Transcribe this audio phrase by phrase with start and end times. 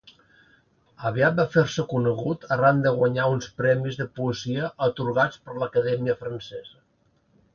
[1.09, 6.83] Aviat va fer-se conegut arran de guanyar uns premis de poesia atorgats per l'Acadèmia Francesa.